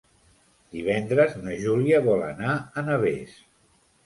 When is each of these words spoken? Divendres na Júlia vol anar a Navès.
Divendres 0.77 1.35
na 1.41 1.53
Júlia 1.65 2.01
vol 2.09 2.25
anar 2.31 2.55
a 2.55 2.85
Navès. 2.89 3.39